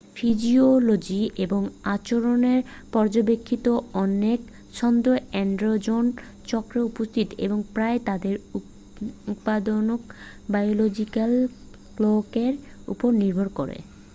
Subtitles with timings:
[0.15, 1.61] physiology এবং
[1.93, 2.59] আচরনের
[2.91, 3.65] পর্যাবেক্ষিত
[4.01, 4.39] অনেক
[4.73, 5.05] ছন্দ
[5.35, 6.03] এন্ডেজন
[6.45, 8.35] চক্রে উপস্থিত এবং প্রায়ই তাদের
[9.27, 9.83] উৎপাদন
[10.51, 11.31] বায়োলজিক্যাল
[11.97, 12.53] ক্লকের
[12.87, 13.77] উপর নির্ভর করে